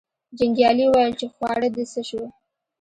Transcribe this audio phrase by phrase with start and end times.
[0.37, 2.21] جنګیالي وویل چې خواړه دې څه شو.